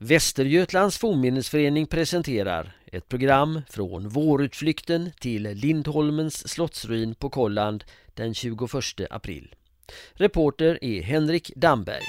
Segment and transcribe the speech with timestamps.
[0.00, 8.60] Västergötlands fornminnesförening presenterar ett program från vårutflykten till Lindholmens slottsruin på Kolland den 21
[9.10, 9.54] april.
[10.12, 12.02] Reporter är Henrik Damberg.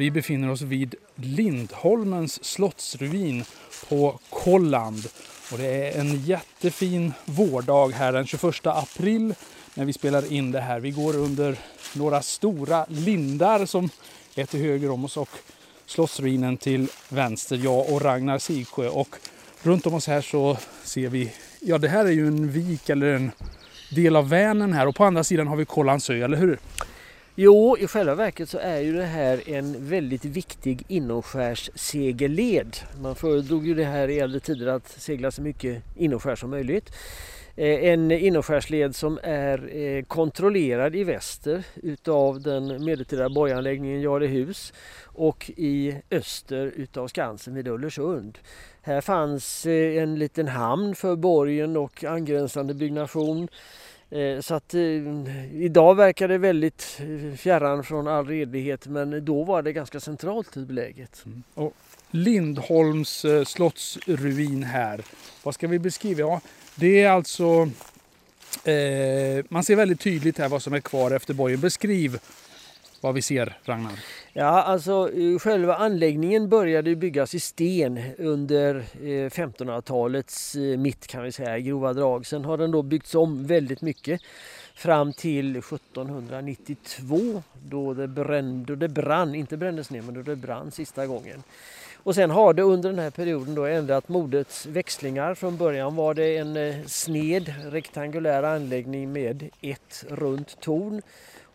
[0.00, 3.44] Vi befinner oss vid Lindholmens slottsruin
[3.88, 5.06] på Kolland.
[5.52, 9.34] Och det är en jättefin vårdag här den 21 april
[9.74, 10.80] när vi spelar in det här.
[10.80, 11.56] Vi går under
[11.94, 13.88] några stora lindar som
[14.34, 15.28] är till höger om oss och
[15.86, 17.56] slottsruinen till vänster.
[17.56, 18.88] Jag och Ragnar Sigsjö.
[18.88, 19.16] Och
[19.62, 23.06] runt om oss här så ser vi, ja det här är ju en vik eller
[23.06, 23.30] en
[23.94, 26.58] del av Vänern här och på andra sidan har vi Kollandsö, eller hur?
[27.34, 32.76] Jo, i själva verket så är ju det här en väldigt viktig inomskärssegelled.
[33.02, 36.92] Man föredrog ju det här i äldre tider att segla så mycket inomskärs som möjligt.
[37.56, 44.72] Eh, en inomskärsled som är eh, kontrollerad i väster utav den medeltida borganläggningen Jarlehus
[45.04, 48.38] och i öster utav Skansen vid Ullersund.
[48.82, 53.48] Här fanns eh, en liten hamn för borgen och angränsande byggnation.
[54.10, 54.80] Eh, så att eh,
[55.64, 60.56] idag verkar det väldigt eh, fjärran från all redlighet men då var det ganska centralt
[60.56, 61.22] i beläget.
[61.26, 61.42] Mm.
[61.54, 61.74] Och
[62.10, 65.00] Lindholms eh, slottsruin här,
[65.42, 66.20] vad ska vi beskriva?
[66.20, 66.40] Ja,
[66.74, 67.70] det är alltså,
[68.64, 71.60] eh, man ser väldigt tydligt här vad som är kvar efter borgen.
[71.60, 72.18] Beskriv
[73.00, 73.92] vad vi ser, Ragnar?
[74.32, 81.22] Ja, alltså eh, själva anläggningen började byggas i sten under eh, 1500-talets eh, mitt kan
[81.22, 82.26] vi säga, i grova drag.
[82.26, 84.20] Sen har den då byggts om väldigt mycket
[84.74, 90.36] fram till 1792 då det, brann, då det brann, inte brändes ner men då det
[90.36, 91.42] brann sista gången.
[92.02, 95.34] Och sen har det under den här perioden då ändrat modets växlingar.
[95.34, 101.02] Från början var det en sned rektangulär anläggning med ett runt torn.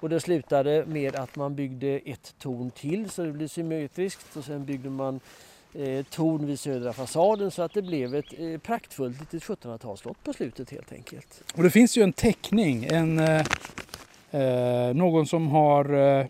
[0.06, 4.44] Och det slutade med att man byggde ett torn till så det blev symmetriskt och
[4.44, 5.20] sen byggde man
[5.74, 10.34] eh, torn vid södra fasaden så att det blev ett eh, praktfullt litet 1700-talsslott på
[10.34, 11.44] slutet helt enkelt.
[11.56, 13.46] Och det finns ju en teckning, en, eh,
[14.32, 16.26] eh någon som har eh,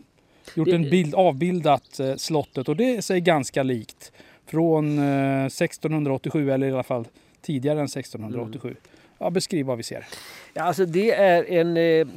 [0.55, 4.11] gjort en bild, avbildat eh, slottet och det är ganska likt.
[4.45, 7.07] Från 1687 eller i alla fall
[7.41, 8.67] tidigare än 1687.
[8.67, 8.77] Mm.
[9.17, 10.05] Ja, beskriv vad vi ser.
[10.53, 12.07] Ja, alltså det är en, eh,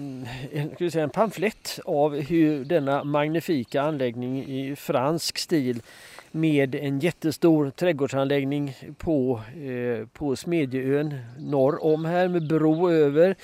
[0.52, 5.82] en, säga, en pamflett av hur denna magnifika anläggning i fransk stil
[6.30, 13.36] med en jättestor trädgårdsanläggning på, eh, på Smedjeön norr om här med bro över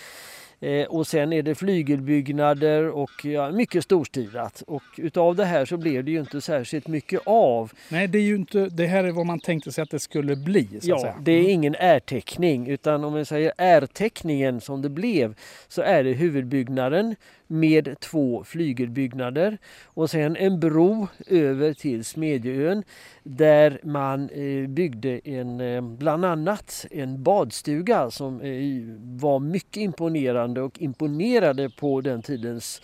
[0.89, 4.63] och sen är det flygelbyggnader och ja, mycket storstilat.
[4.67, 7.73] Och utav det här så blev det ju inte särskilt mycket av.
[7.89, 10.37] Nej, det är ju inte, det här är vad man tänkte sig att det skulle
[10.37, 10.69] bli.
[10.81, 11.15] Så ja, säga.
[11.21, 11.51] det är mm.
[11.51, 15.35] ingen ärteckning utan om man säger ärteckningen som det blev
[15.69, 22.83] så är det huvudbyggnaden med två flygelbyggnader och sen en bro över till Smedjeön
[23.23, 28.53] där man eh, byggde en, eh, bland annat en badstuga som eh,
[29.01, 32.83] var mycket imponerande och imponerade på den tidens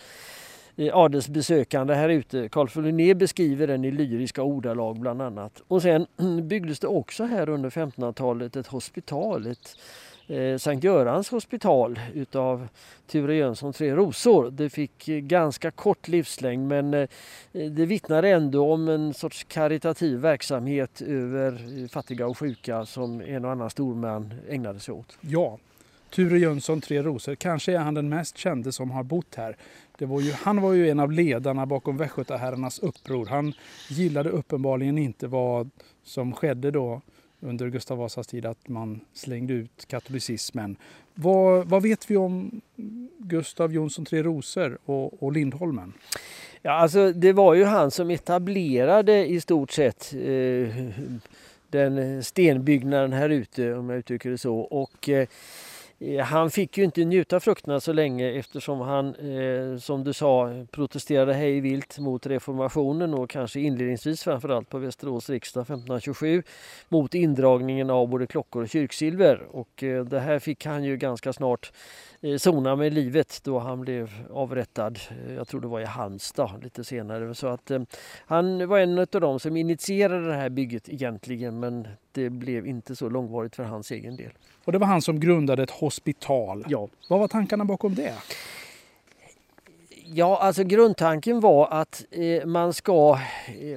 [0.93, 2.49] adelsbesökande här ute.
[2.49, 5.61] Carl Linné beskriver den i lyriska ordalag bland annat.
[5.67, 6.05] Och sen
[6.47, 9.77] byggdes det också här under 1500-talet ett hospital, ett
[10.27, 12.67] Eh, Sankt Görans hospital utav
[13.07, 14.51] Ture Jönsson Tre Rosor.
[14.51, 17.07] Det fick eh, ganska kort livslängd men eh,
[17.51, 23.45] det vittnar ändå om en sorts karitativ verksamhet över eh, fattiga och sjuka som en
[23.45, 25.17] och annan storman ägnade sig åt.
[25.21, 25.57] Ja,
[26.09, 29.57] Ture Jönsson Tre Rosor, kanske är han den mest kände som har bott här.
[29.97, 33.25] Det var ju, han var ju en av ledarna bakom Västgötaherrarnas uppror.
[33.25, 33.53] Han
[33.89, 35.69] gillade uppenbarligen inte vad
[36.03, 37.01] som skedde då
[37.41, 40.75] under Gustav Vasas tid att man slängde ut katolicismen.
[41.13, 42.61] Vad, vad vet vi om
[43.17, 45.93] Gustav Jonsson Tre Rosor och, och Lindholmen?
[46.61, 50.75] Ja, alltså det var ju han som etablerade i stort sett eh,
[51.69, 54.59] den stenbyggnaden här ute om jag uttrycker det så.
[54.59, 55.27] Och, eh,
[56.01, 60.65] Eh, han fick ju inte njuta frukterna så länge eftersom han, eh, som du sa,
[60.71, 66.43] protesterade hej vilt mot reformationen och kanske inledningsvis framförallt på Västerås riksdag 1527
[66.89, 69.47] mot indragningen av både klockor och kyrksilver.
[69.51, 71.71] Och eh, det här fick han ju ganska snart
[72.21, 74.99] eh, sona med livet då han blev avrättad.
[75.27, 77.35] Eh, jag tror det var i Halmstad lite senare.
[77.35, 77.81] Så att eh,
[78.25, 82.95] han var en av dem som initierade det här bygget egentligen men det blev inte
[82.95, 84.31] så långvarigt för hans egen del.
[84.65, 86.65] Och det var han som grundade ett hospital.
[86.69, 86.87] Ja.
[87.07, 88.13] Vad var tankarna bakom det?
[90.13, 93.19] Ja, alltså grundtanken var att eh, man ska,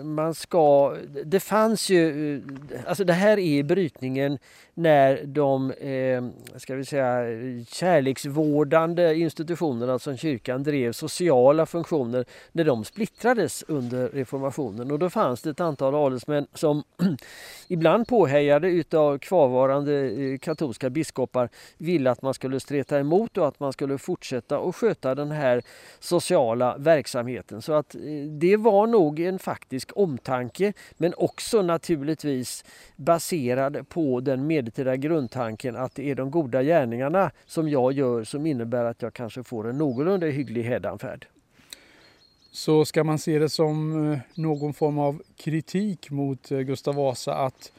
[0.02, 0.96] man ska...
[1.24, 2.34] Det fanns ju...
[2.34, 4.38] Eh, alltså det här är brytningen
[4.74, 6.24] när de eh,
[6.58, 7.24] ska vi säga,
[7.68, 14.90] kärleksvårdande institutionerna som kyrkan drev, sociala funktioner, när de splittrades under reformationen.
[14.90, 16.82] Och då fanns det ett antal adelsmän som
[17.68, 21.48] ibland påhejade utav kvarvarande eh, katolska biskopar
[21.78, 25.62] ville att man skulle streta emot och att man skulle fortsätta att sköta den här
[26.24, 27.62] sociala verksamheten.
[27.62, 32.64] Så att eh, det var nog en faktisk omtanke men också naturligtvis
[32.96, 38.46] baserad på den medeltida grundtanken att det är de goda gärningarna som jag gör som
[38.46, 41.26] innebär att jag kanske får en någorlunda hygglig hädanfärd.
[42.52, 47.34] Så ska man se det som eh, någon form av kritik mot eh, Gustav Vasa
[47.34, 47.72] att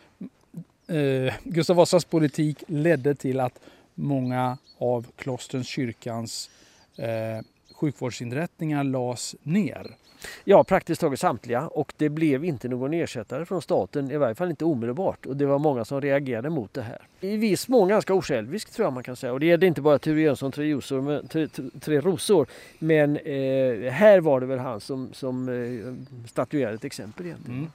[0.88, 3.60] eh, Gustav Vasas politik ledde till att
[3.94, 6.50] många av klostrens kyrkans
[6.98, 9.96] eh, sjukvårdsinrättningar lades ner.
[10.44, 14.50] Ja, praktiskt taget samtliga och det blev inte någon ersättare från staten, i varje fall
[14.50, 15.26] inte omedelbart.
[15.26, 17.02] Och det var många som reagerade mot det här.
[17.22, 19.34] I viss mån ganska osjälviskt tror jag man kan säga.
[19.34, 21.48] Och det gällde inte bara Ture Jönsson Tre, Rosor, tre,
[21.80, 22.48] tre Rosor.
[22.80, 27.60] Men eh, här var det väl han som, som eh, statuerade ett exempel egentligen.
[27.60, 27.72] Mm.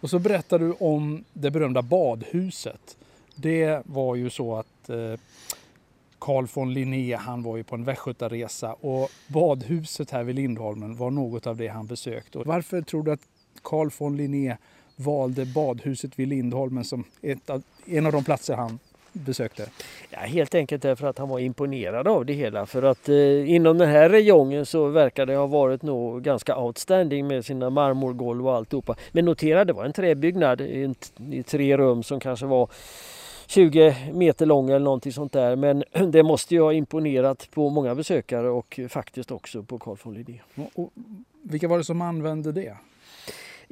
[0.00, 2.96] Och så berättar du om det berömda badhuset.
[3.34, 5.20] Det var ju så att eh,
[6.22, 11.10] Carl von Linné, han var ju på en västgötaresa och badhuset här vid Lindholmen var
[11.10, 12.38] något av det han besökte.
[12.38, 13.20] Och varför tror du att
[13.62, 14.56] Carl von Linné
[14.96, 17.04] valde badhuset vid Lindholmen som
[17.46, 18.78] av, en av de platser han
[19.12, 19.68] besökte?
[20.10, 22.66] Ja, helt enkelt därför att han var imponerad av det hela.
[22.66, 27.26] För att eh, inom den här räjongen så verkar det ha varit nog ganska outstanding
[27.26, 28.96] med sina marmorgolv och alltihopa.
[29.12, 30.94] Men notera, det var en träbyggnad i,
[31.30, 32.68] i tre rum som kanske var
[33.52, 35.56] 20 meter lång eller någonting sånt där.
[35.56, 40.14] Men det måste ju ha imponerat på många besökare och faktiskt också på Carl von
[40.14, 40.40] Linné.
[41.42, 42.76] vilka var det som använde det?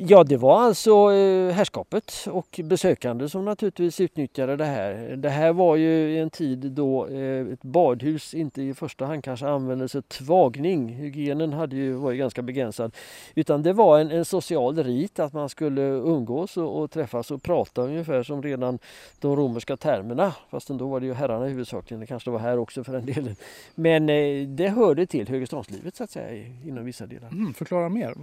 [0.03, 5.17] Ja, det var alltså eh, herrskapet och besökande som naturligtvis utnyttjade det här.
[5.17, 9.49] Det här var ju en tid då eh, ett badhus inte i första hand kanske
[9.49, 10.89] användes för tvagning.
[10.89, 12.97] Hygienen hade ju varit ganska begränsad.
[13.35, 17.43] Utan det var en, en social rit att man skulle umgås och, och, träffas och
[17.43, 18.79] prata ungefär som redan
[19.19, 20.35] de romerska termerna.
[20.51, 23.37] Fast då var det ju herrarna huvudsakligen, det kanske var här också för den delen.
[23.75, 27.29] Men eh, det hörde till högreståndslivet så att säga inom vissa delar.
[27.29, 28.15] Mm, förklara mer.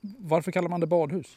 [0.00, 1.36] Varför kallar man det badhus?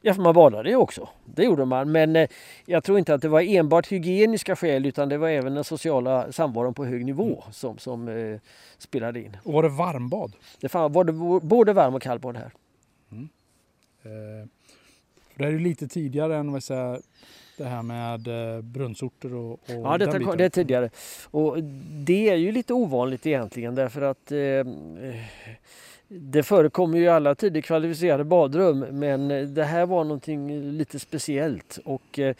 [0.00, 1.08] Ja, för man badade ju också.
[1.24, 1.92] Det gjorde man.
[1.92, 2.28] Men eh,
[2.66, 6.32] jag tror inte att det var enbart hygieniska skäl utan det var även den sociala
[6.32, 7.52] samvaron på hög nivå mm.
[7.52, 8.40] som, som eh,
[8.78, 9.36] spelade in.
[9.44, 10.32] Och var det varmbad?
[10.60, 12.52] Det var det både varm och kallbad här.
[13.12, 13.28] Mm.
[14.02, 14.48] Eh,
[15.34, 17.00] det är ju lite tidigare än vad säga,
[17.56, 20.90] det här med eh, brunnsorter och, och Ja, det, det är tidigare.
[21.30, 21.62] Och
[22.04, 24.38] det är ju lite ovanligt egentligen därför att eh,
[26.08, 30.98] det förekommer ju i alla tider kvalificerade badrum men eh, det här var någonting lite
[30.98, 31.78] speciellt.
[31.84, 32.34] Och, eh,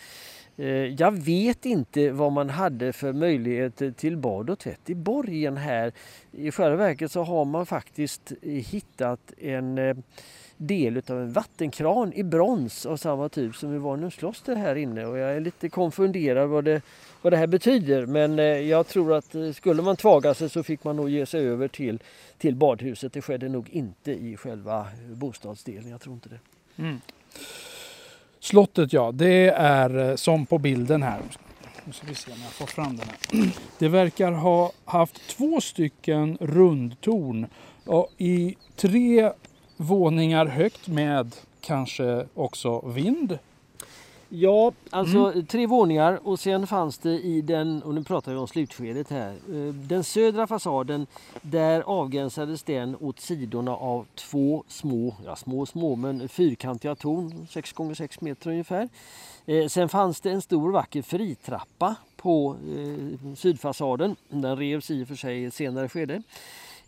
[0.56, 5.56] eh, jag vet inte vad man hade för möjligheter till bad och tvätt i borgen
[5.56, 5.92] här.
[6.32, 9.96] I själva verket så har man faktiskt eh, hittat en eh,
[10.56, 15.06] del av en vattenkran i brons av samma typ som i Varnums kloster här inne
[15.06, 16.82] och jag är lite konfunderad vad det,
[17.26, 20.62] vad det här betyder men eh, jag tror att eh, skulle man tvaga sig så
[20.62, 22.02] fick man nog ge sig över till,
[22.38, 23.12] till badhuset.
[23.12, 26.38] Det skedde nog inte i själva bostadsdelen, jag tror inte det.
[26.82, 27.00] Mm.
[28.40, 31.20] Slottet ja, det är eh, som på bilden här.
[31.84, 33.52] Nu ska vi se om jag får fram den här.
[33.78, 37.46] Det verkar ha haft två stycken rundtorn
[37.84, 39.32] och i tre
[39.76, 43.38] våningar högt med kanske också vind.
[44.28, 45.46] Ja, alltså mm.
[45.46, 49.30] tre våningar och sen fanns det i den, och nu pratar vi om slutskedet här,
[49.30, 51.06] eh, den södra fasaden
[51.42, 57.74] där avgränsades den åt sidorna av två små, ja små små men fyrkantiga torn, 6
[57.78, 58.88] x 6 meter ungefär.
[59.46, 64.16] Eh, sen fanns det en stor vacker fritrappa på eh, sydfasaden.
[64.28, 66.22] Den revs i och för sig i ett senare skede.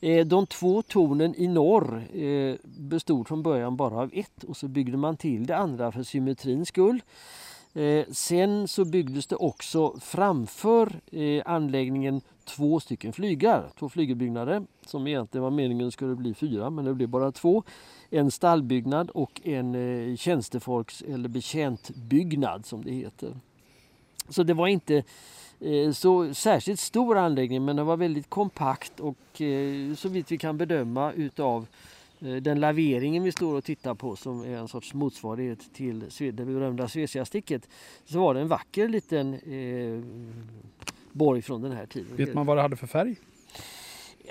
[0.01, 4.69] Eh, de två tornen i norr eh, bestod från början bara av ett och så
[4.69, 7.03] byggde man till det andra för symmetrins skull.
[7.75, 11.01] Eh, sen så byggdes det också framför
[11.45, 16.95] anläggningen två stycken flygar, två flygelbyggnader som egentligen var meningen skulle bli fyra men det
[16.95, 17.63] blev bara två.
[18.11, 23.35] En stallbyggnad och en tjänstefolks eller betjäntbyggnad som det heter.
[24.29, 25.03] Så det var inte
[25.61, 30.39] Eh, så särskilt stor anläggning men den var väldigt kompakt och eh, så vitt vi
[30.39, 31.67] kan bedöma utav
[32.21, 36.33] eh, den laveringen vi står och tittar på som är en sorts motsvarighet till det
[36.33, 37.69] berömda Svesiasticket
[38.05, 40.05] så var det en vacker liten eh,
[41.13, 42.17] borg från den här tiden.
[42.17, 43.17] Vet man vad det hade för färg?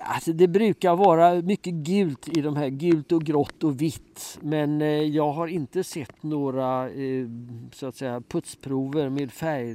[0.01, 4.39] Alltså det brukar vara mycket gult i de här, gult och grått och vitt.
[4.41, 7.27] Men eh, jag har inte sett några eh,
[7.73, 9.73] så att säga, putsprover med färg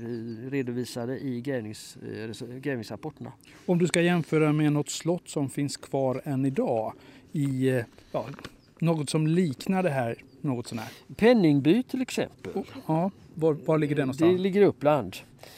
[0.50, 3.32] redovisade i eh, grävningsrapporterna.
[3.66, 6.92] Om du ska jämföra med något slott som finns kvar än idag
[7.32, 8.26] i ja,
[8.78, 10.88] något som liknar det här något sånär?
[11.16, 12.52] Penningby till exempel.
[12.54, 14.36] Oh, ja, var, var ligger det någonstans?
[14.36, 15.16] Det ligger i Uppland.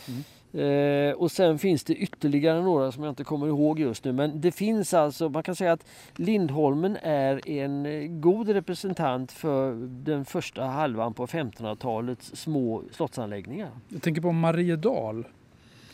[0.09, 0.25] Mm.
[0.55, 4.13] Eh, och sen finns det ytterligare några som jag inte kommer ihåg just nu.
[4.13, 9.75] Men det finns alltså, man kan säga att Lindholmen är en eh, god representant för
[10.05, 13.71] den första halvan på 1500-talets små slottsanläggningar.
[13.89, 15.25] Jag tänker på Mariedal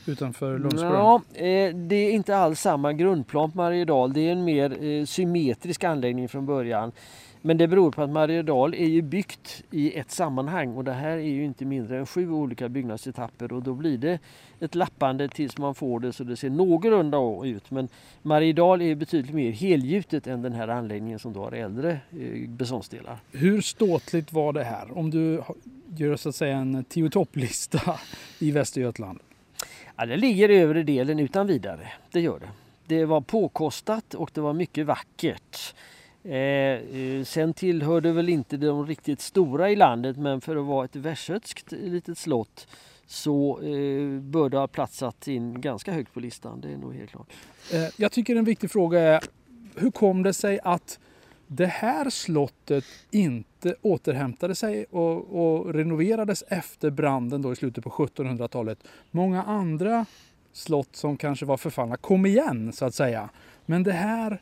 [0.06, 0.92] utanför Lundsbrunn.
[0.92, 4.12] Ja, eh, det är inte alls samma grundplan på Mariedal.
[4.12, 6.92] Det är en mer eh, symmetrisk anläggning från början.
[7.42, 11.16] Men det beror på att Mariedal är ju byggt i ett sammanhang och det här
[11.16, 14.18] är ju inte mindre än sju olika byggnadsetapper och då blir det
[14.61, 17.70] ett lappande tills man får det så det ser någorlunda ut.
[17.70, 17.88] Men
[18.23, 23.18] Mariedal är betydligt mer helgjutet än den här anläggningen som då har äldre eh, beståndsdelar.
[23.32, 24.99] Hur ståtligt var det här?
[24.99, 25.42] Om du
[25.97, 28.00] gör så att säga en tio topplista
[28.38, 29.20] i Västergötland?
[29.97, 32.49] Ja, det ligger övre delen utan vidare, det gör det.
[32.87, 35.75] Det var påkostat och det var mycket vackert.
[36.24, 40.84] Eh, eh, sen tillhörde väl inte de riktigt stora i landet men för att vara
[40.84, 42.66] ett västgötskt litet slott
[43.06, 46.60] så eh, bör det ha platsat in ganska högt på listan.
[46.60, 47.32] Det är nog helt klart.
[47.72, 49.20] Eh, jag tycker en viktig fråga är
[49.76, 50.98] hur kom det sig att
[51.46, 57.90] det här slottet inte återhämtade sig och, och renoverades efter branden då i slutet på
[57.90, 58.78] 1700-talet.
[59.10, 60.06] Många andra
[60.52, 63.28] slott som kanske var förfallna kom igen så att säga.
[63.66, 64.40] Men det här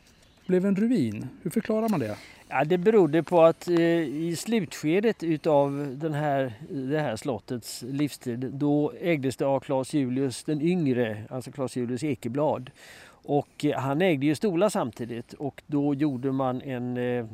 [0.49, 1.29] blev en ruin.
[1.43, 2.17] Hur förklarar man det?
[2.47, 8.39] Ja, det berodde på att eh, i slutskedet utav den här, det här slottets livstid
[8.39, 12.71] då ägdes det av Claes Julius den yngre, alltså Claes Julius Ekeblad.
[13.09, 17.25] Och eh, han ägde ju Stola samtidigt och då gjorde man en eh,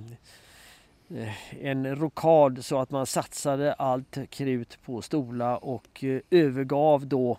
[1.20, 7.32] eh en rokad så att man satsade allt krut på Stola och eh, övergav då
[7.32, 7.38] eh,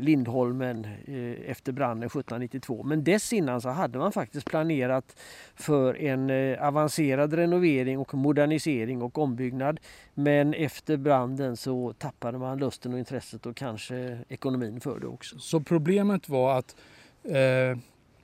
[0.00, 2.82] Lindholmen eh, efter branden 1792.
[2.82, 5.16] Men dessinnan så hade man faktiskt planerat
[5.54, 9.80] för en eh, avancerad renovering och modernisering och ombyggnad.
[10.14, 15.38] Men efter branden så tappade man lusten och intresset och kanske ekonomin för det också.
[15.38, 16.76] Så problemet var att
[17.24, 17.78] eh,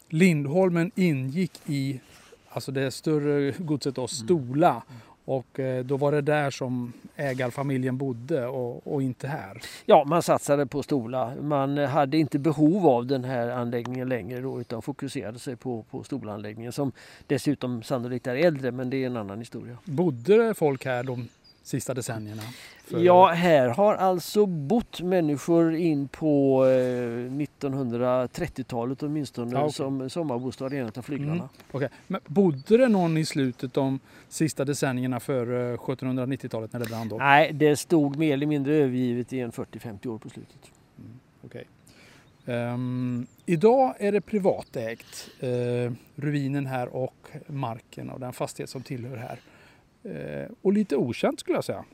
[0.09, 2.01] Lindholmen ingick i
[2.49, 4.83] alltså det större godset då, Stola.
[5.27, 9.63] Och eh, då var det där som ägarfamiljen bodde och, och, inte här.
[9.85, 11.35] Ja, man satsade på Stola.
[11.41, 16.05] Man hade inte behov av den här anläggningen längre då, utan fokuserade sig på, på
[16.05, 16.93] Stolanläggningen som
[17.27, 19.79] dessutom sannolikt är äldre, men det är en annan historia.
[19.85, 21.29] Bodde folk här de
[21.67, 22.43] sista decennierna?
[22.85, 23.01] För...
[23.01, 29.73] Ja, här har alltså bott människor in på 1930-talet eh, åtminstone ja, okay.
[29.73, 31.35] som sommarbostad i en av flyglarna.
[31.35, 31.49] Mm.
[31.73, 31.89] Okay.
[32.07, 37.17] Men bodde det någon i slutet de sista decennierna för 1790-talet när det brann då?
[37.17, 40.71] Nej, det stod mer eller mindre övergivet i en 40-50 år på slutet.
[40.99, 41.11] Mm.
[41.43, 41.65] Okay.
[42.45, 48.83] Um, ehm, idag är det privatägt, uh, ruinen här och marken och den fastighet som
[48.83, 49.41] tillhör här.
[50.07, 51.85] Eh, och lite okänt skulle jag säga.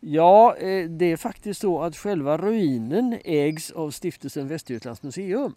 [0.00, 5.54] Ja, eh, det är faktiskt så att själva ruinen ägs av Stiftelsen Västergötlands museum.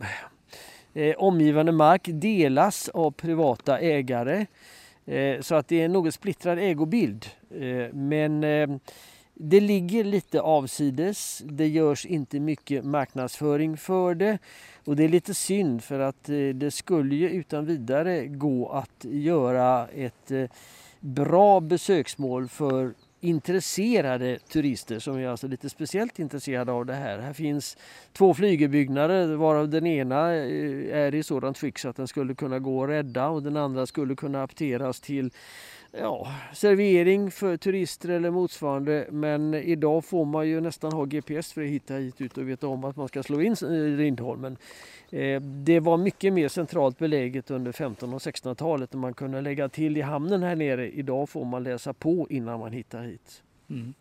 [0.93, 4.45] Eh, omgivande mark delas av privata ägare
[5.41, 7.25] så att det är en något splittrad ägobild.
[7.93, 8.41] Men
[9.33, 11.41] det ligger lite avsides.
[11.45, 14.37] Det görs inte mycket marknadsföring för det.
[14.85, 16.23] Och det är lite synd för att
[16.53, 20.31] det skulle ju utan vidare gå att göra ett
[21.05, 27.19] bra besöksmål för intresserade turister som är alltså lite speciellt intresserade av det här.
[27.19, 27.77] Här finns
[28.13, 32.59] två flygelbyggnader varav den ena eh, är i sådant skick så att den skulle kunna
[32.59, 35.31] gå att rädda och den andra skulle kunna apteras till
[35.99, 39.07] ja, servering för turister eller motsvarande.
[39.11, 42.67] Men idag får man ju nästan ha GPS för att hitta hit ut och veta
[42.67, 43.55] om att man ska slå in
[43.97, 44.57] Lindholmen.
[45.09, 49.69] Eh, det var mycket mer centralt beläget under 1500 och 1600-talet när man kunde lägga
[49.69, 50.89] till i hamnen här nere.
[50.89, 53.43] Idag får man läsa på innan man hittar hit.
[53.69, 53.93] Mm.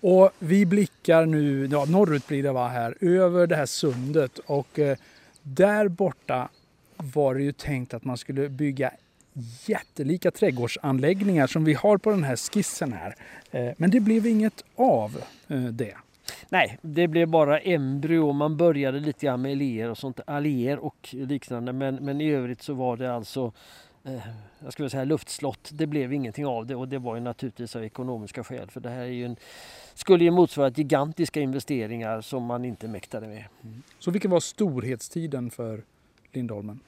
[0.00, 4.78] Och vi blickar nu, ja, norrut blir det va här, över det här sundet och
[4.78, 4.96] eh,
[5.42, 6.48] där borta
[6.96, 8.90] var det ju tänkt att man skulle bygga
[9.66, 13.14] jättelika trädgårdsanläggningar som vi har på den här skissen här.
[13.50, 15.94] Eh, men det blev inget av eh, det.
[16.48, 18.32] Nej, det blev bara embryo.
[18.32, 21.72] Man började lite grann med alléer och sånt, alléer och liknande.
[21.72, 23.52] Men, men i övrigt så var det alltså
[24.04, 24.28] eh,
[24.58, 25.70] jag skulle säga luftslott.
[25.72, 28.70] Det blev ingenting av det och det var ju naturligtvis av ekonomiska skäl.
[28.70, 29.36] För det här är ju en,
[29.94, 33.44] skulle ju motsvara gigantiska investeringar som man inte mäktade med.
[33.62, 33.82] Mm.
[33.98, 35.82] Så vilken var storhetstiden för
[36.32, 36.80] Lindholmen?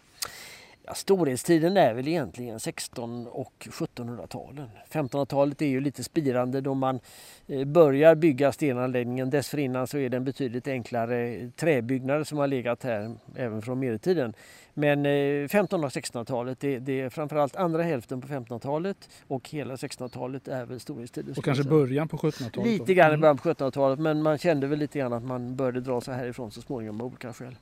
[0.91, 4.69] Ja, storhetstiden är väl egentligen 16 och 1700-talen.
[4.91, 7.01] 1500-talet är ju lite spirande då man
[7.47, 9.31] eh, börjar bygga stenanläggningen.
[9.31, 14.35] Dessförinnan så är det en betydligt enklare träbyggnad som har legat här även från medeltiden.
[14.75, 20.49] Men 1500 och 1600-talet, det, det, är framförallt andra hälften på 1500-talet och hela 1600-talet
[20.49, 21.35] är väl storhetstiden.
[21.37, 22.71] Och kanske början på 1700-talet?
[22.73, 23.21] Lite grann i mm.
[23.21, 26.51] början på 1700-talet men man kände väl lite grann att man började dra sig härifrån
[26.51, 27.57] så småningom av olika skäl.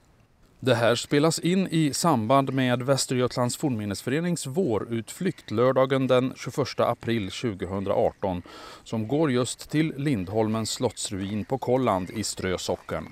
[0.61, 8.43] Det här spelas in i samband med Västergötlands fornminnesförenings vårutflykt lördagen den 21 april 2018
[8.85, 13.09] som går just till Lindholmens slottsruin på Kolland i Strösocken.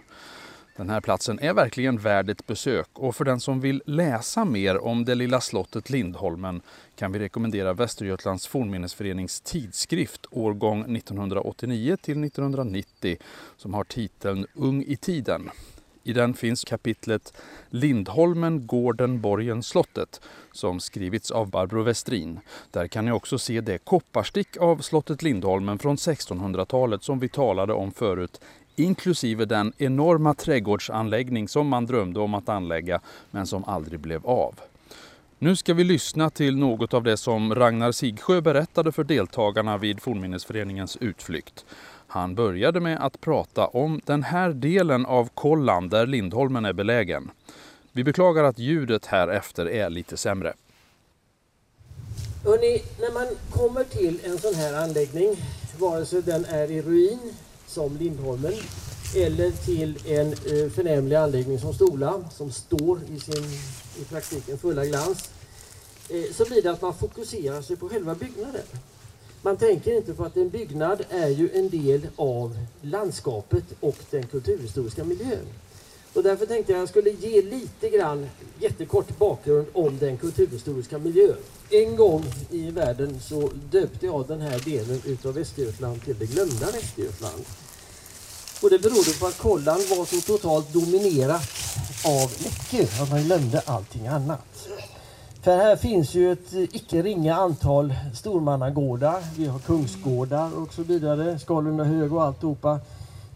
[0.76, 4.78] Den här platsen är verkligen värd ett besök och för den som vill läsa mer
[4.78, 6.60] om det lilla slottet Lindholmen
[6.96, 13.16] kan vi rekommendera Västergötlands fornminnesförenings tidskrift årgång 1989 till 1990
[13.56, 15.50] som har titeln Ung i tiden.
[16.06, 17.32] I den finns kapitlet
[17.70, 20.20] Lindholmen, gården, borgen, slottet
[20.52, 22.40] som skrivits av Barbro Westrin.
[22.70, 27.72] Där kan ni också se det kopparstick av slottet Lindholmen från 1600-talet som vi talade
[27.72, 28.40] om förut
[28.76, 34.54] inklusive den enorma trädgårdsanläggning som man drömde om att anlägga men som aldrig blev av.
[35.38, 40.02] Nu ska vi lyssna till något av det som Ragnar Sigsjö berättade för deltagarna vid
[40.02, 41.64] Fornminnesföreningens utflykt.
[42.06, 47.30] Han började med att prata om den här delen av kollan där Lindholmen är belägen.
[47.92, 50.54] Vi beklagar att ljudet här efter är lite sämre.
[52.44, 55.36] Hörrni, när man kommer till en sån här anläggning,
[55.78, 57.18] vare sig den är i ruin
[57.66, 58.52] som Lindholmen
[59.14, 63.44] eller till en eh, förnämlig anläggning som Stola som står i sin
[64.00, 65.30] i praktiken fulla glans
[66.08, 68.62] eh, så blir det att man fokuserar sig på själva byggnaden.
[69.46, 74.26] Man tänker inte på att en byggnad är ju en del av landskapet och den
[74.26, 75.46] kulturhistoriska miljön.
[76.14, 78.28] Och därför tänkte jag att jag skulle ge lite grann
[78.60, 81.36] jättekort bakgrund om den kulturhistoriska miljön.
[81.70, 86.66] En gång i världen så döpte jag den här delen utav Västergötland till det glömda
[86.66, 87.44] Västergötland.
[88.62, 91.48] Och det berodde på att Kollan var så totalt dominerat
[92.04, 94.68] av läckor, att man glömde allting annat.
[95.46, 99.22] För här finns ju ett icke ringa antal stormannagårdar.
[99.36, 102.80] Vi har kungsgårdar och så vidare, Skalunda hög och alltihopa.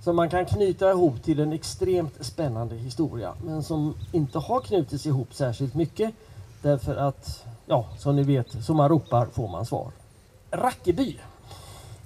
[0.05, 3.35] Som man kan knyta ihop till en extremt spännande historia.
[3.44, 6.14] Men som inte har knutits ihop särskilt mycket.
[6.62, 9.90] Därför att, ja, som ni vet, som man ropar får man svar.
[10.51, 11.16] Rackeby.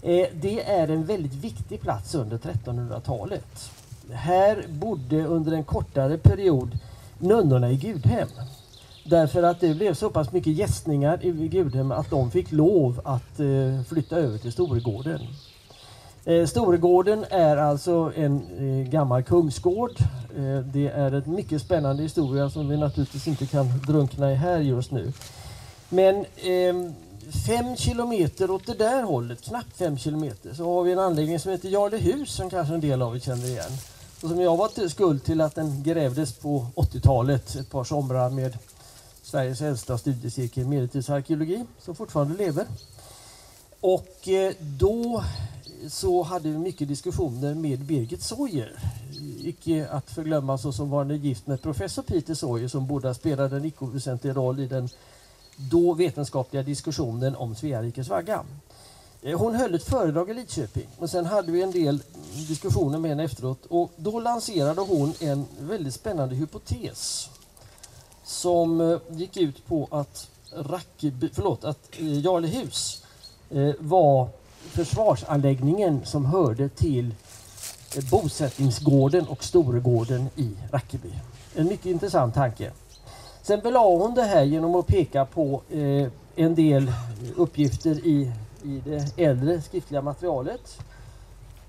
[0.03, 3.71] Eh, det är en väldigt viktig plats under 1300-talet.
[4.11, 6.79] Här bodde under en kortare period
[7.19, 8.29] nunnorna i Gudhem.
[9.05, 13.40] Därför att det blev så pass mycket gästningar i Gudhem att de fick lov att
[13.40, 15.21] eh, flytta över till Storegården.
[16.25, 19.90] Eh, Storegården är alltså en eh, gammal kungsgård.
[20.37, 24.59] Eh, det är en mycket spännande historia som vi naturligtvis inte kan drunkna i här
[24.59, 25.12] just nu.
[25.88, 26.95] Men ehm,
[27.47, 31.51] fem kilometer åt det där hållet, knappt fem kilometer, så har vi en anläggning som
[31.51, 33.73] heter Jarlehus som kanske en del av er känner igen.
[34.23, 38.59] Och som jag var skuld till att den grävdes på 80-talet, ett par somrar med
[39.35, 42.66] Sveriges äldsta studiecirkel medeltidsarkeologi som fortfarande lever.
[43.81, 45.25] Och eh, då
[45.88, 48.79] så hade vi mycket diskussioner med Birgit Sawyer.
[49.44, 53.64] Icke att förglömma så som varande gift med professor Peter Sawyer som båda spelade en
[53.64, 54.88] icke oväsentlig roll i den
[55.57, 58.44] då vetenskapliga diskussionen om Svea rikes vagga.
[59.23, 62.03] Eh, hon höll ett föredrag i Lidköping och sen hade vi en del
[62.49, 67.31] diskussioner med henne efteråt och då lanserade hon en väldigt spännande hypotes
[68.25, 73.05] som eh, gick ut på att, Rackeby, förlåt, att eh, Jarlehus
[73.51, 74.29] eh, var
[74.61, 77.15] försvarsanläggningen som hörde till
[78.11, 81.11] bosättningsgården och Storegården i Rackeby.
[81.55, 82.71] En mycket intressant tanke.
[83.43, 85.63] Sen belade hon det här genom att peka på
[86.37, 86.93] en del
[87.37, 88.33] uppgifter i,
[88.63, 90.79] i det äldre skriftliga materialet.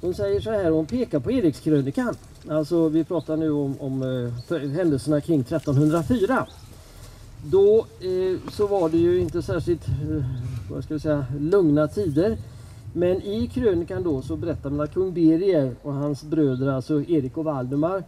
[0.01, 2.15] Hon säger så här, hon pekar på Erikskrönikan.
[2.49, 4.03] Alltså vi pratar nu om, om
[4.49, 6.47] eh, händelserna kring 1304.
[7.45, 10.25] Då eh, så var det ju inte särskilt eh,
[10.71, 12.38] vad ska jag säga, lugna tider.
[12.93, 17.38] Men i krönikan då så berättar man att kung Birger och hans bröder, alltså Erik
[17.38, 18.03] och Valdemar,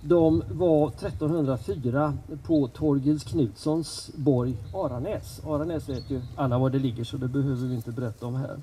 [0.00, 2.14] de var 1304
[2.46, 5.40] på Torgils Knutssons borg Aranäs.
[5.46, 8.56] Aranäs vet ju alla var det ligger så det behöver vi inte berätta om här.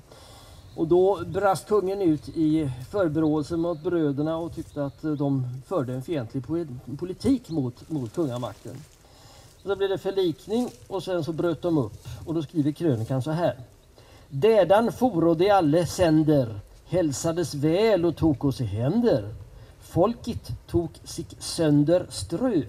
[0.76, 5.94] Och då brast kungen ut i förebråelse mot bröderna och tyckte att eh, de förde
[5.94, 6.44] en fientlig
[6.98, 8.76] politik mot, mot kungamakten.
[9.62, 13.22] Och då blev det förlikning och sen så bröt de upp och då skriver krönikan
[13.22, 13.56] så här.
[14.28, 19.34] Dädan foro de alle sänder, hälsades väl och tog oss i händer.
[19.80, 22.62] Folket tog sig sönder strö.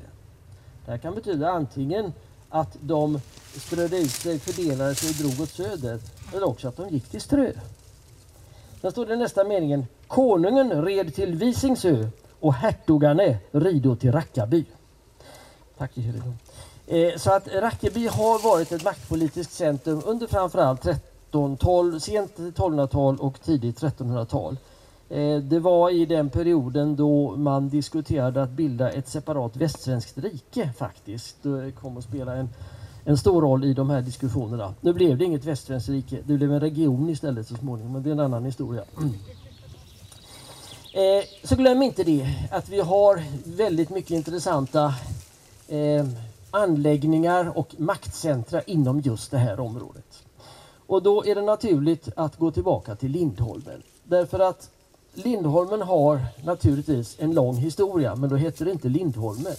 [0.86, 2.14] Det här kan betyda antingen
[2.50, 3.20] att de
[3.58, 6.00] strödde ut sig, fördelade sig och drog åt söder.
[6.34, 7.52] Eller också att de gick till Strö.
[8.86, 9.86] Sen står det i nästa meningen.
[10.08, 12.08] Konungen red till Visingsö
[12.40, 14.66] och hertogarna rido till Rackaby.
[15.78, 15.92] Tack
[16.88, 23.42] eh, Så att Rackeby har varit ett maktpolitiskt centrum under framförallt 1312, sent 1200-tal och
[23.42, 24.58] tidigt 1300-tal.
[25.10, 30.70] Eh, det var i den perioden då man diskuterade att bilda ett separat västsvenskt rike
[30.78, 31.44] faktiskt.
[31.44, 32.50] Det kom att spela en,
[33.06, 34.74] en stor roll i de här diskussionerna.
[34.82, 38.10] Nu blev det inget västsvenskt rike, det blev en region istället så småningom, men det
[38.10, 38.84] är en annan historia.
[40.96, 44.94] Eh, så glöm inte det att vi har väldigt mycket intressanta
[45.68, 46.06] eh,
[46.52, 50.24] anläggningar och maktcentra inom just det här området.
[50.88, 53.84] Och då är det naturligt att gå tillbaka till Lindholmen.
[54.04, 54.70] Därför att
[55.14, 59.56] Lindholmen har naturligtvis en lång historia, men då heter det inte Lindholmen.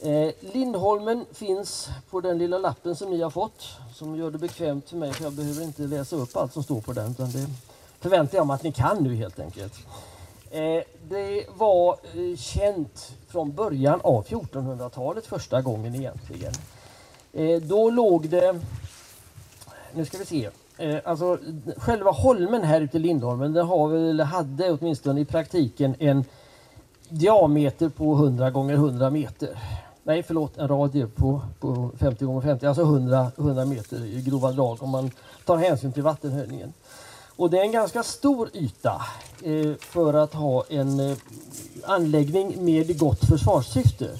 [0.00, 4.88] Eh, Lindholmen finns på den lilla lappen som ni har fått, som gör det bekvämt
[4.88, 7.46] för mig, för jag behöver inte läsa upp allt som står på den, utan det
[8.00, 9.74] förväntar jag mig att ni kan nu helt enkelt.
[10.50, 16.52] Eh, det var eh, känt från början av 1400-talet första gången egentligen.
[17.32, 18.60] Eh, då låg det,
[19.94, 21.38] nu ska vi se, Eh, alltså
[21.76, 26.24] själva holmen här ute i Lindholmen den har väl, hade åtminstone i praktiken en
[27.08, 29.58] diameter på 100 gånger 100 meter.
[30.06, 34.52] Nej förlåt, en radie på, på 50 gånger 50, alltså 100, 100 meter i grova
[34.52, 35.10] drag om man
[35.44, 36.72] tar hänsyn till vattenhöjningen.
[37.36, 39.02] Och det är en ganska stor yta
[39.42, 41.16] eh, för att ha en eh,
[41.84, 44.10] anläggning med gott försvarssyfte.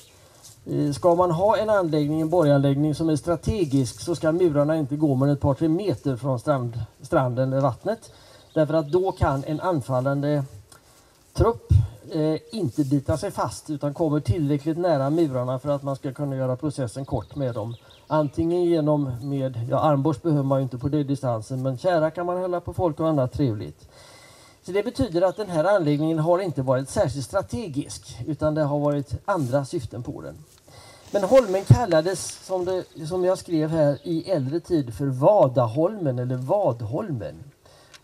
[0.66, 4.96] Eh, ska man ha en anläggning, en borganläggning som är strategisk så ska murarna inte
[4.96, 8.12] gå mer än ett par tre meter från strand, stranden eller vattnet.
[8.54, 10.44] Därför att då kan en anfallande
[11.32, 11.65] trupp
[12.12, 16.36] eh, inte bita sig fast utan kommer tillräckligt nära murarna för att man ska kunna
[16.36, 17.74] göra processen kort med dem.
[18.06, 22.26] Antingen genom med, ja armborst behöver man ju inte på den distansen men kära kan
[22.26, 23.88] man hälla på folk och annat trevligt.
[24.62, 28.78] Så det betyder att den här anläggningen har inte varit särskilt strategisk utan det har
[28.78, 30.34] varit andra syften på den.
[31.10, 36.36] Men holmen kallades, som, det, som jag skrev här, i äldre tid för Vadaholmen eller
[36.36, 37.34] Vadholmen.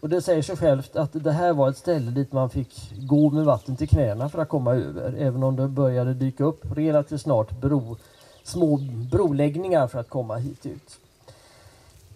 [0.02, 3.30] Och det säger sig självt att det här var ett ställe dit man fick gå
[3.30, 5.14] med vatten till knäna för att komma över.
[5.18, 7.96] Även om det började dyka upp relativt snart bro,
[8.42, 8.76] små
[9.10, 10.98] broläggningar för att komma hit ut.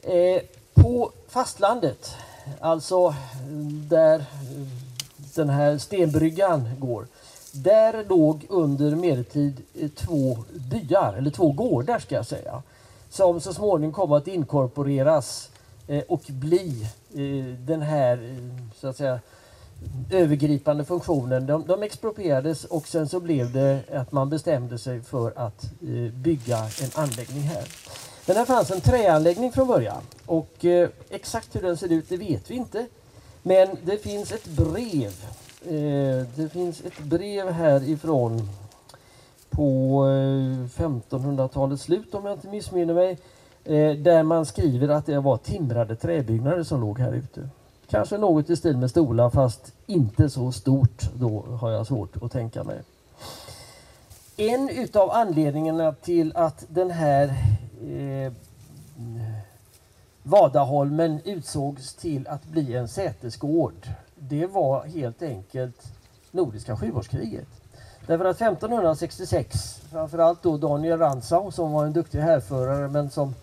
[0.02, 0.42] Eh,
[0.74, 2.14] på fastlandet,
[2.60, 3.14] alltså eh,
[3.88, 4.66] där eh,
[5.34, 7.06] den här stenbryggan går,
[7.52, 10.38] där låg under medeltid eh, två
[10.70, 12.62] byar, eller två gårdar ska jag säga.
[13.10, 15.50] Som så småningom kom att inkorporeras
[16.08, 16.86] och bli
[17.58, 18.38] den här
[18.74, 19.20] så att säga
[20.10, 21.46] övergripande funktionen.
[21.46, 26.12] De, de exproprierades och sen så blev det att man bestämde sig för att eh,
[26.12, 27.64] bygga en anläggning här.
[28.26, 32.16] Den här fanns en träanläggning från början och eh, exakt hur den ser ut det
[32.16, 32.86] vet vi inte.
[33.42, 35.12] Men det finns ett brev
[35.64, 38.48] eh, det finns ett brev härifrån
[39.50, 40.04] på
[40.76, 43.18] 1500-talets slut om jag inte missminner mig.
[43.66, 47.48] Eh, där man skriver att det var timrade träbyggnader som låg här ute.
[47.90, 52.32] Kanske något i stil med stolar fast inte så stort då har jag svårt att
[52.32, 52.80] tänka mig.
[54.36, 57.28] En utav anledningarna till att den här
[57.82, 58.32] eh,
[60.22, 65.82] Vadaholmen utsågs till att bli en sätesgård det var helt enkelt
[66.30, 67.48] Nordiska sjuårskriget.
[68.06, 73.34] Därför att 1566, framförallt då Daniel Ransau som var en duktig härförare men som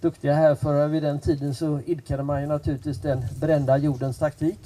[0.00, 4.60] duktiga härförare vid den tiden så idkade man ju naturligtvis den brända jordens taktik.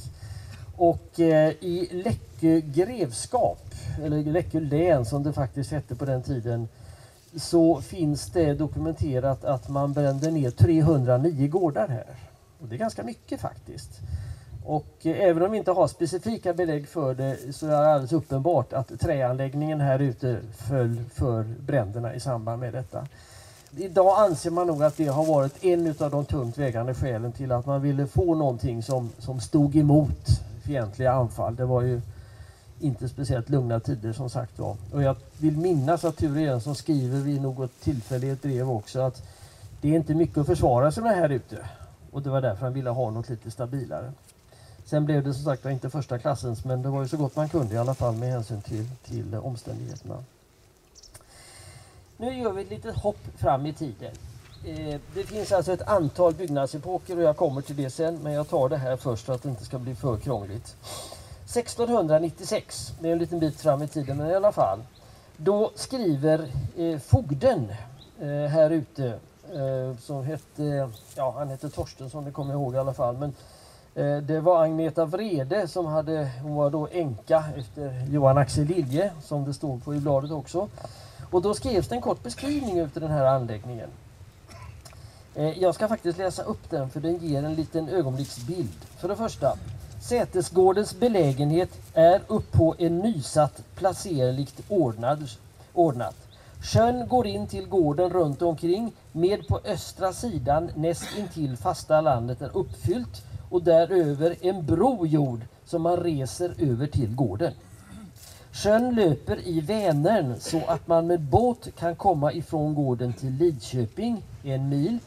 [0.76, 6.68] Och eh, i Läckö grevskap, eller Läckö län som det faktiskt hette på den tiden,
[7.36, 12.06] så finns det dokumenterat att man brände ner 309 gårdar här.
[12.60, 13.90] Och det är ganska mycket faktiskt.
[14.64, 18.12] Och eh, även om vi inte har specifika belägg för det så är det alldeles
[18.12, 23.06] uppenbart att träanläggningen här ute föll för bränderna i samband med detta.
[23.76, 27.52] Idag anser man nog att det har varit en av de tungt vägande skälen till
[27.52, 31.56] att man ville få någonting som, som stod emot fientliga anfall.
[31.56, 32.00] Det var ju
[32.80, 34.76] inte speciellt lugna tider som sagt var.
[34.92, 39.00] Och jag vill minnas att Ture Jönsson skriver vid något tillfälle i ett brev också
[39.00, 39.22] att
[39.80, 41.58] det är inte mycket att försvara sig med här ute.
[42.10, 44.12] Och det var därför han ville ha något lite stabilare.
[44.84, 47.48] Sen blev det som sagt inte första klassens men det var ju så gott man
[47.48, 50.16] kunde i alla fall med hänsyn till, till omständigheterna.
[52.16, 54.12] Nu gör vi ett litet hopp fram i tiden.
[54.64, 58.48] Eh, det finns alltså ett antal byggnadsepoker och jag kommer till det sen men jag
[58.48, 60.76] tar det här först så att det inte ska bli för krångligt.
[61.44, 64.78] 1696, det är en liten bit fram i tiden men i alla fall.
[65.36, 67.72] Då skriver eh, fogden
[68.20, 69.06] eh, här ute
[69.52, 73.16] eh, som hette, ja han hette Torstensson, det kommer jag ihåg i alla fall.
[73.16, 73.34] Men
[73.94, 79.12] eh, det var Agneta Vrede som hade, hon var då änka efter Johan Axel Lilje
[79.22, 80.68] som det stod på i bladet också.
[81.34, 83.88] Och då skrevs det en kort beskrivning av den här anläggningen.
[85.34, 88.74] Eh, jag ska faktiskt läsa upp den för den ger en liten ögonblicksbild.
[88.98, 89.56] För det första,
[90.02, 95.28] Sätesgårdens belägenhet är upp på en nysatt placerligt ordnad,
[95.72, 96.16] ordnat.
[96.62, 102.42] Sjön går in till gården runt omkring med på östra sidan näst intill fasta landet
[102.42, 107.52] är uppfyllt och däröver en bro gjord som man reser över till gården.
[108.54, 114.22] Sjön löper i Vänern så att man med båt kan komma ifrån gården till Lidköping,
[114.42, 114.98] en mil,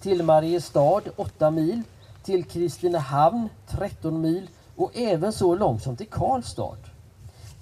[0.00, 1.82] till Mariestad, 8 mil,
[2.22, 6.76] till Kristinehamn, 13 mil och även så långt som till Karlstad.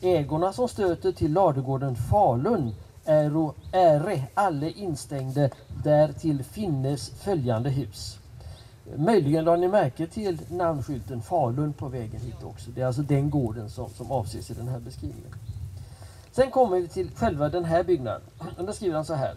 [0.00, 2.74] Ägorna som stöter till ladugården Falun
[3.04, 5.50] är äre alle instängde
[5.84, 8.18] där till finnes följande hus.
[8.96, 12.70] Möjligen la ni märke till namnskylten Falun på vägen hit också.
[12.70, 15.34] Det är alltså den gården som, som avses i den här beskrivningen.
[16.32, 18.22] Sen kommer vi till själva den här byggnaden.
[18.58, 19.34] Och då skriver han så här.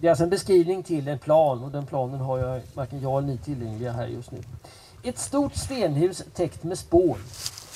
[0.00, 3.18] Det är alltså en beskrivning till en plan och den planen har jag varken jag
[3.18, 4.38] eller ni tillgängliga här just nu.
[5.02, 7.18] Ett stort stenhus täckt med spår.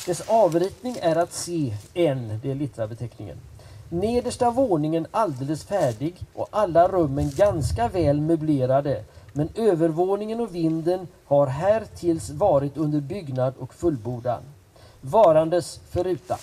[0.07, 3.37] Dess avritning är att se en, det är littrabeteckningen.
[3.89, 9.05] Nedersta våningen alldeles färdig och alla rummen ganska väl möblerade.
[9.33, 14.43] Men övervåningen och vinden har här tills varit under byggnad och fullbordan.
[15.01, 16.39] Varandes förutan.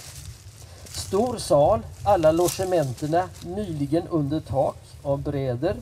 [0.89, 5.76] Stor sal, alla logementerna nyligen under tak av bräder.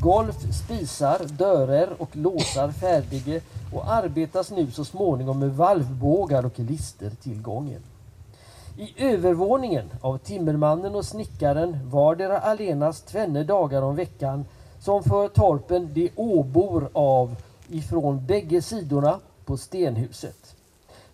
[0.00, 3.40] Golv, spisar, dörrar och låsar färdiga
[3.74, 7.80] och arbetas nu så småningom med valvbågar och lister till gången.
[8.76, 14.44] I övervåningen av timmermannen och snickaren vardera allenast tvenne dagar om veckan
[14.82, 17.36] som för torpen de åbor av
[17.68, 20.54] ifrån bägge sidorna på stenhuset.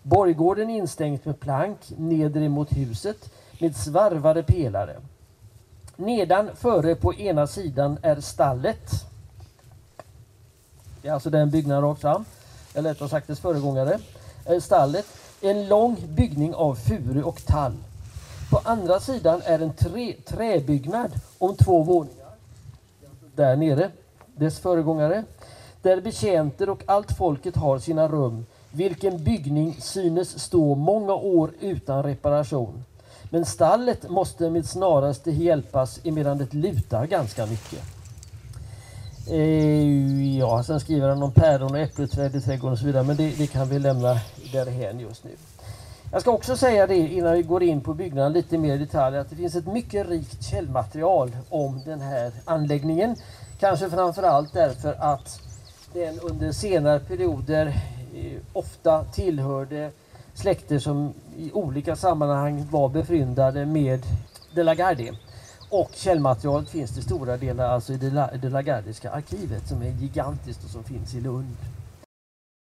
[0.01, 3.29] Borggården instängt med plank nedre mot huset
[3.59, 4.95] med svarvade pelare.
[5.95, 8.91] Nedan före på ena sidan är stallet.
[11.01, 12.25] Det är alltså den byggnaden rakt fram.
[12.73, 13.99] Eller rättare sagt dess föregångare.
[14.45, 15.05] Eh, stallet.
[15.41, 17.73] En lång byggning av furu och tall.
[18.51, 22.18] På andra sidan är en tre, träbyggnad om två våningar.
[23.39, 23.91] Där nere.
[24.35, 25.23] Dess föregångare.
[25.81, 28.45] Där betjänter och allt folket har sina rum.
[28.71, 32.83] Vilken byggning synes stå många år utan reparation.
[33.29, 37.79] Men stallet måste med snaraste hjälpas emedan det lutar ganska mycket.
[39.29, 43.15] Eh, ja, sen skriver han om päron och äppelträd i trädgården och så vidare, men
[43.15, 44.19] det, det kan vi lämna
[44.51, 45.31] därhän just nu.
[46.11, 49.17] Jag ska också säga det innan vi går in på byggnaden lite mer i detalj
[49.17, 53.15] att det finns ett mycket rikt källmaterial om den här anläggningen.
[53.59, 55.41] Kanske framförallt därför att
[55.93, 57.67] den under senare perioder
[58.15, 59.91] eh, ofta tillhörde
[60.33, 64.01] släkter som i olika sammanhang var befryndade med
[64.55, 65.13] De la Gardie.
[65.69, 67.97] Och källmaterialet finns till stora delar alltså i
[68.41, 71.57] det Lagardiska arkivet som är gigantiskt och som finns i Lund.